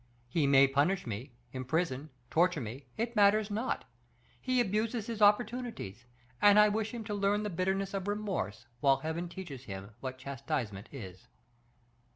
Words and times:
He 0.27 0.47
may 0.47 0.67
punish 0.67 1.05
me, 1.05 1.33
imprison, 1.51 2.09
torture 2.31 2.59
me, 2.59 2.87
it 2.97 3.15
matters 3.15 3.51
not. 3.51 3.85
He 4.41 4.59
abuses 4.59 5.05
his 5.05 5.21
opportunities, 5.21 6.05
and 6.41 6.57
I 6.57 6.69
wish 6.69 6.91
him 6.91 7.03
to 7.03 7.13
learn 7.13 7.43
the 7.43 7.51
bitterness 7.51 7.93
of 7.93 8.07
remorse, 8.07 8.65
while 8.79 8.97
Heaven 9.01 9.29
teaches 9.29 9.65
him 9.65 9.91
what 9.99 10.17
chastisement 10.17 10.89
is." 10.91 11.27